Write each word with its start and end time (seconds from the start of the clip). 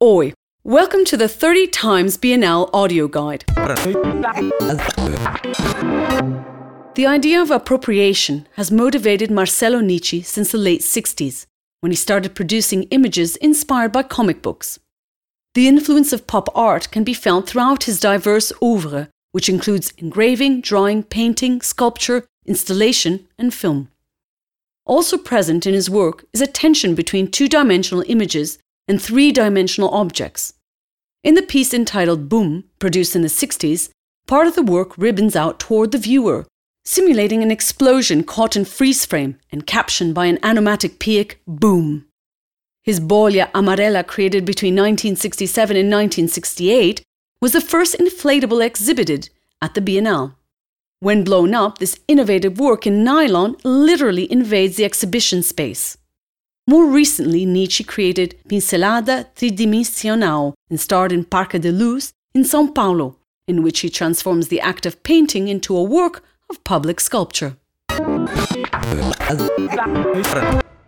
Oi, 0.00 0.32
welcome 0.62 1.04
to 1.06 1.16
the 1.16 1.26
30 1.26 1.66
Times 1.66 2.16
Biennale 2.16 2.70
audio 2.72 3.08
guide. 3.08 3.44
The 6.94 7.04
idea 7.04 7.42
of 7.42 7.50
appropriation 7.50 8.46
has 8.52 8.70
motivated 8.70 9.28
Marcello 9.32 9.80
Nitsche 9.80 10.24
since 10.24 10.52
the 10.52 10.58
late 10.58 10.82
60s, 10.82 11.46
when 11.80 11.90
he 11.90 11.96
started 11.96 12.36
producing 12.36 12.84
images 12.92 13.34
inspired 13.38 13.90
by 13.90 14.04
comic 14.04 14.40
books. 14.40 14.78
The 15.54 15.66
influence 15.66 16.12
of 16.12 16.28
pop 16.28 16.48
art 16.54 16.92
can 16.92 17.02
be 17.02 17.12
felt 17.12 17.48
throughout 17.48 17.82
his 17.82 17.98
diverse 17.98 18.52
oeuvre, 18.62 19.08
which 19.32 19.48
includes 19.48 19.92
engraving, 19.98 20.60
drawing, 20.60 21.02
painting, 21.02 21.60
sculpture, 21.60 22.24
installation, 22.46 23.26
and 23.36 23.52
film. 23.52 23.88
Also 24.86 25.18
present 25.18 25.66
in 25.66 25.74
his 25.74 25.90
work 25.90 26.24
is 26.32 26.40
a 26.40 26.46
tension 26.46 26.94
between 26.94 27.28
two 27.28 27.48
dimensional 27.48 28.04
images 28.06 28.60
and 28.88 29.00
three 29.00 29.30
dimensional 29.30 29.90
objects. 29.90 30.54
In 31.22 31.34
the 31.34 31.42
piece 31.42 31.74
entitled 31.74 32.28
Boom, 32.28 32.64
produced 32.78 33.14
in 33.14 33.22
the 33.22 33.28
60s, 33.28 33.90
part 34.26 34.46
of 34.46 34.54
the 34.54 34.62
work 34.62 34.96
ribbons 34.96 35.36
out 35.36 35.60
toward 35.60 35.92
the 35.92 35.98
viewer, 35.98 36.46
simulating 36.84 37.42
an 37.42 37.50
explosion 37.50 38.24
caught 38.24 38.56
in 38.56 38.64
freeze 38.64 39.04
frame 39.04 39.38
and 39.52 39.66
captioned 39.66 40.14
by 40.14 40.26
an 40.26 40.38
onomatopoeic 40.42 41.40
Boom. 41.46 42.06
His 42.82 43.00
Bolha 43.00 43.50
Amarela, 43.52 44.06
created 44.06 44.46
between 44.46 44.74
1967 44.74 45.76
and 45.76 45.88
1968, 45.88 47.02
was 47.42 47.52
the 47.52 47.60
first 47.60 47.98
inflatable 47.98 48.64
exhibited 48.64 49.28
at 49.60 49.74
the 49.74 49.82
Biennale. 49.82 50.34
When 51.00 51.22
blown 51.22 51.54
up, 51.54 51.78
this 51.78 52.00
innovative 52.08 52.58
work 52.58 52.86
in 52.86 53.04
nylon 53.04 53.56
literally 53.62 54.30
invades 54.32 54.76
the 54.76 54.84
exhibition 54.84 55.42
space. 55.42 55.98
More 56.68 56.84
recently, 56.84 57.46
Nitsche 57.46 57.86
created 57.86 58.34
Pincelada 58.46 59.24
Tridimensional 59.34 60.52
and 60.68 60.78
starred 60.78 61.12
in 61.12 61.24
Parque 61.24 61.58
da 61.58 61.70
Luz 61.70 62.12
in 62.34 62.44
Sao 62.44 62.66
Paulo, 62.66 63.16
in 63.46 63.62
which 63.62 63.80
he 63.80 63.88
transforms 63.88 64.48
the 64.48 64.60
act 64.60 64.84
of 64.84 65.02
painting 65.02 65.48
into 65.48 65.74
a 65.74 65.82
work 65.82 66.22
of 66.50 66.62
public 66.64 67.00
sculpture. 67.00 67.56